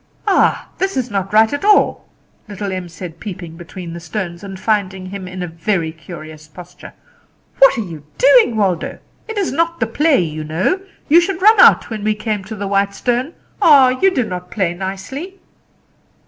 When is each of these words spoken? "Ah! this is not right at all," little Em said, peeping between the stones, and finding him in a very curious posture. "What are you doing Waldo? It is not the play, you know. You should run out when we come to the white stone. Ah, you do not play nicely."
"Ah! 0.25 0.67
this 0.79 0.97
is 0.97 1.11
not 1.11 1.31
right 1.31 1.53
at 1.53 1.63
all," 1.63 2.07
little 2.49 2.71
Em 2.71 2.89
said, 2.89 3.19
peeping 3.19 3.55
between 3.55 3.93
the 3.93 3.99
stones, 3.99 4.43
and 4.43 4.59
finding 4.59 5.05
him 5.05 5.27
in 5.27 5.43
a 5.43 5.47
very 5.47 5.91
curious 5.91 6.47
posture. 6.47 6.93
"What 7.59 7.77
are 7.77 7.81
you 7.87 8.03
doing 8.17 8.55
Waldo? 8.57 8.97
It 9.27 9.37
is 9.37 9.51
not 9.51 9.79
the 9.79 9.85
play, 9.85 10.19
you 10.19 10.43
know. 10.43 10.79
You 11.07 11.21
should 11.21 11.39
run 11.43 11.59
out 11.59 11.91
when 11.91 12.03
we 12.03 12.15
come 12.15 12.43
to 12.45 12.55
the 12.55 12.67
white 12.67 12.95
stone. 12.95 13.35
Ah, 13.61 13.89
you 13.89 14.09
do 14.11 14.23
not 14.23 14.49
play 14.49 14.73
nicely." 14.73 15.37